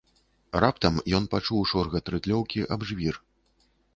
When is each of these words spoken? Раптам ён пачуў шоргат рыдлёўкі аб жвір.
Раптам 0.63 0.95
ён 1.17 1.27
пачуў 1.33 1.61
шоргат 1.73 2.05
рыдлёўкі 2.15 2.65
аб 2.77 2.87
жвір. 2.93 3.15